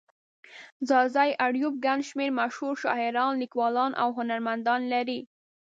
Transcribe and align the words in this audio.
ځاځي 0.87 1.31
اريوب 1.45 1.73
گڼ 1.85 1.99
شمېر 2.09 2.29
مشهور 2.39 2.73
شاعران، 2.83 3.31
ليکوالان 3.41 3.91
او 4.01 4.09
هنرمندان 4.17 4.81
لري. 4.93 5.19